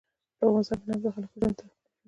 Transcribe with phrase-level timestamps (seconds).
[0.37, 1.89] په افغانستان کې نفت د خلکو د ژوند په کیفیت تاثیر کوي.